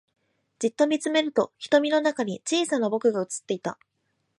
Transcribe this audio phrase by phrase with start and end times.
[0.57, 3.77] じっと見つめると瞳の中に小さな僕が映っていた